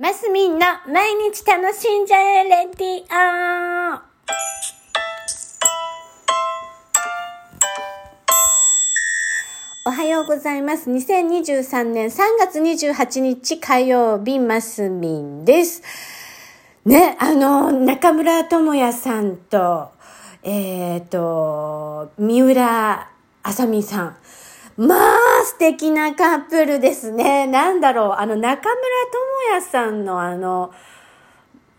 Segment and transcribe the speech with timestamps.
[0.00, 3.98] マスミンの毎日楽しんじゃえレディオ
[9.88, 10.88] おはようございます。
[10.88, 15.82] 2023年3月28日火曜日、マスミンです。
[16.84, 19.90] ね、あの、中村智也さんと、
[20.44, 23.10] えっ、と、三浦
[23.42, 24.16] あさみさん。
[24.78, 27.48] まあ、素敵なカップルですね。
[27.48, 28.76] なんだろう、あの、中村
[29.50, 30.70] 智也さんのあの、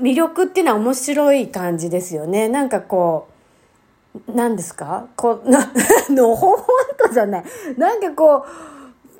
[0.00, 2.46] 魅力っていうのは面白い感じですよね。
[2.48, 3.26] なんかこ
[4.28, 5.08] う、何ですか？
[5.16, 5.58] こう、な、
[6.08, 6.56] のほほん
[6.96, 7.44] とじゃない。
[7.76, 8.46] なんかこ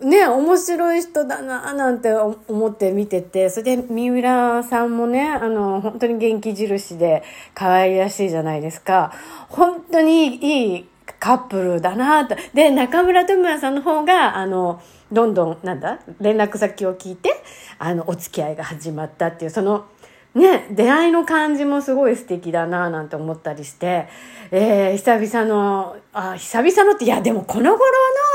[0.00, 9.12] う、ね、面白い人だななんて思って見てて、それで三浦さんもね、あの、本当に元気印で可愛らしいじゃないですか。
[9.48, 10.88] 本当にいい
[11.24, 12.36] カップルだなと。
[12.52, 17.42] で、中村智也さんの方が、あの、どんどん、なんだ、連絡先を聞いて、
[17.78, 19.86] あの、お付き合いが始まったっていう、その、
[20.34, 24.06] ね、出会いの感じもすごい素敵だななんて思ったりして、
[24.50, 27.86] えー、久々の、あ、久々のって、いや、でもこの頃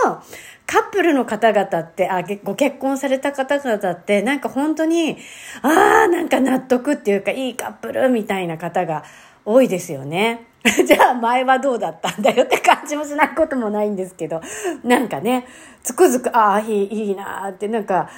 [0.07, 0.23] の
[0.65, 5.17] カップルの方々って、あ、ご結婚された方々って、なんか本当に、
[5.61, 9.03] ああ、なんか納得っていうか、いいカップルみたいな方が
[9.51, 10.45] 多いですよね。
[10.85, 14.41] じゃあ前はどうだったんだよって感じもしないこともないんですけど、
[14.83, 15.47] なんかね、
[15.81, 18.09] つくづく、ああ、いい、いいなって、なんか、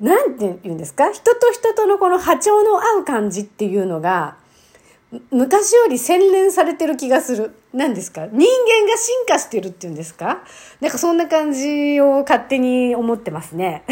[0.00, 1.12] なんて言うんですか？
[1.12, 4.36] 人と人とのこの波長の合う感じっていうのが、
[5.32, 7.54] 昔より洗練されてる気がする。
[7.74, 8.22] 何ですか？
[8.22, 8.38] 人間
[8.90, 10.42] が進化してるっていうんですか？
[10.80, 13.82] なんかそんな感じを勝手に思ってますね。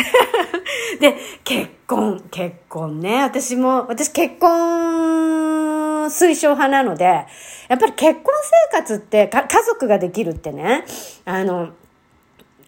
[1.01, 3.23] で、結婚、結婚ね。
[3.23, 5.48] 私も、私結婚
[6.09, 7.27] 推奨派なので、や
[7.77, 8.25] っぱり結婚
[8.71, 10.85] 生活って家族ができるってね、
[11.25, 11.71] あの、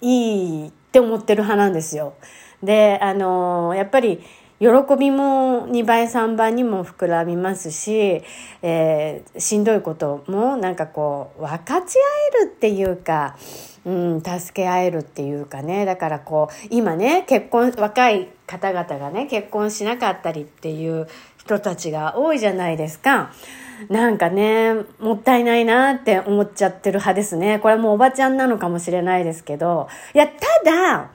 [0.00, 2.14] いいって思ってる派なんですよ。
[2.62, 4.20] で、あの、やっぱり、
[4.60, 4.66] 喜
[4.98, 8.22] びも2倍3倍にも膨らみますし、
[8.60, 12.00] えー、しんどいこともなんかこう分かち合
[12.42, 13.38] えるっていうか、
[13.86, 23.32] うん、助け合えるっていうかねだからこう今ね結婚若い方々がね結婚しなかったりっていう人たちが多いじゃないですか。
[23.88, 27.58] なんかね、もったいないなって思っちゃってる派ですね。
[27.60, 29.88] これもうおばちゃんなのかもしれないですけど。
[30.14, 30.34] いや、た
[30.64, 31.10] だ、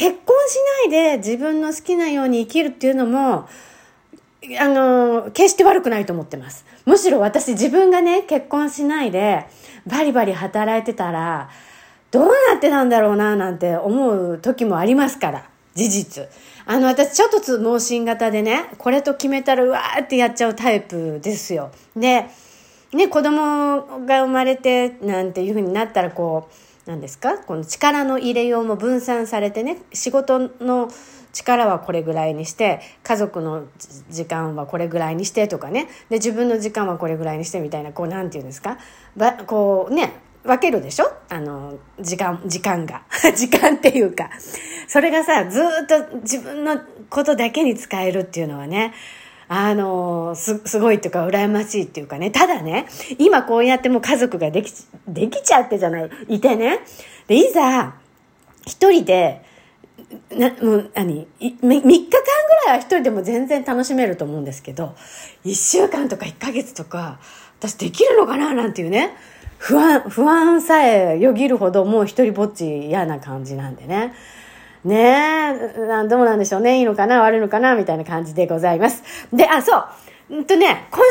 [0.00, 0.56] 結婚し
[0.88, 3.46] ないで自分の好きなように生きるっていうのも、
[4.58, 6.64] あの、決して悪くないと思ってます。
[6.86, 9.44] むしろ私自分がね、結婚しないで
[9.86, 11.50] バリバリ働いてたら、
[12.10, 15.44] どうなってたんだろうななんて思う時もありますから。
[15.74, 16.28] 事実。
[16.64, 21.72] あの、私ちょっとつ盲信型でね、これと決めたらうわーってやっちゃうタイプですよ。
[21.94, 22.24] で、
[22.92, 26.54] ね、子供が生まれてなんていう風になったらこう、
[26.90, 27.38] 何ですか？
[27.38, 30.90] この力の入れようも分散されてね、仕事の
[31.32, 33.64] 力はこれぐらいにして、家族の
[34.08, 38.78] 時間はこれぐらいにしてとかね、で、自分の時間はこれぐらいにしてみたいな、こう、なんて言うんですか？
[39.16, 41.12] ば、こうね、分けるでしょ？
[41.28, 43.02] あの、時間、時間が。
[43.36, 44.30] 時間っていうか。
[44.88, 48.94] それがさ、ずっと自分のことだけに使えるっていうのはね、
[49.52, 52.30] あの、す、すごいっていうか、羨ましいっていうかね。
[52.30, 52.86] ただね、
[53.18, 54.72] 今こうやってもう家族ができ、
[55.08, 56.78] できちゃってじゃない、いてね。
[57.26, 57.94] で、いざ、
[58.64, 59.42] 一人で、
[60.30, 64.94] な、もう、何、3日間ぐらいは一人でも全然楽しめると思うんですけど、
[65.44, 67.18] 1週間とか1ヶ月とか、
[67.58, 69.16] 私できるのかななんていうね。
[69.58, 74.14] 不安、不安さえよぎるほどもう一人ぼっち嫌な感じなんでね。
[74.84, 76.78] ねえ、どうなんでしょうね。
[76.78, 77.20] いいのかな？
[77.20, 77.74] 悪いのかな？
[77.74, 79.02] みたいな感じでございます。
[79.32, 79.84] で、あ、そう。
[80.30, 81.02] うんとね、今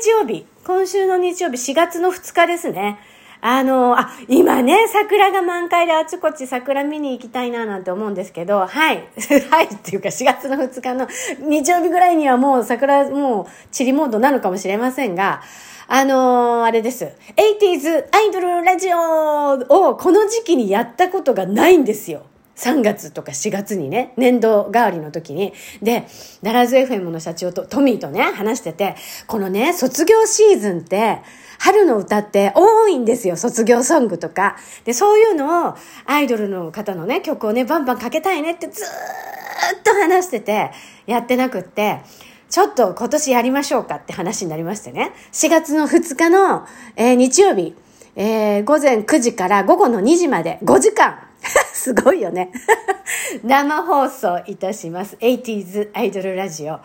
[0.00, 2.98] 週の日曜日、今週の日曜日4月の2日ですね。
[3.44, 9.04] あの、あ、今ね、桜が満開であちこち桜見に行きたいななんて思うんですけど、はい。
[9.50, 11.08] はいっていうか4月の2日の
[11.40, 15.42] 日曜日ぐらいにはもう桜もうチリモードなのかもしれませんが、
[15.88, 17.08] あのー、あれです。
[17.36, 19.54] 80s アイドルラジオ
[19.88, 22.22] をこの時期にやったことがないんですよ。
[22.62, 25.52] 3月とか4月にね、年度代わりの時に。
[25.82, 26.06] で、
[26.42, 28.94] ダラズ FM の社長とトミーとね、話してて、
[29.26, 31.18] このね、卒業シーズンって、
[31.58, 34.56] 春の歌って多いんですよ、卒業ソングとか。
[34.84, 35.74] で、そういうのを、
[36.06, 40.70] アイドルの方のね、曲をね、バンバンかけたいねってずーっと話してて、
[41.06, 42.00] やってなくって、
[42.48, 45.12] ちょっと今年やりましょうかって話になりましてね。
[45.32, 47.74] 4月の2日の、えー、日曜日、
[48.14, 51.31] えー、午前9時から午後の2時まで5時間。
[51.74, 52.50] すごいよね。
[53.42, 55.16] 生放送いたします。
[55.16, 56.80] 80s アイドルラジオ、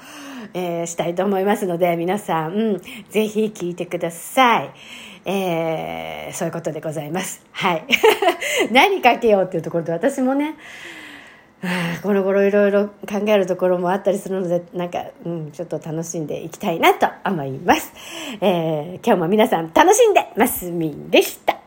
[0.54, 4.72] えー、したいと思いますので、皆さん、うん、ぜひ聞いてください。
[5.26, 7.42] えー、そういうことでございます。
[7.52, 7.84] はい。
[8.72, 10.56] 何かけようっていうところで私もね、
[11.62, 17.92] あこの頃いろいろ考えるところもあったりするので、なんか、うん、ちょっと楽しんでいきたいなと思います。
[18.40, 21.67] えー、今日も皆さん楽しんでますみんでした。